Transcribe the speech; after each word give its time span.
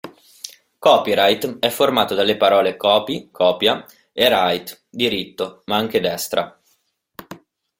Copyright 0.79 1.59
è 1.59 1.69
formato 1.69 2.15
dalle 2.15 2.35
parole 2.35 2.75
"copy" 2.75 3.29
(copia) 3.29 3.85
e 4.11 4.27
"right" 4.29 4.85
(diritto, 4.89 5.61
ma 5.65 5.75
anche 5.75 5.99
destra). 5.99 6.59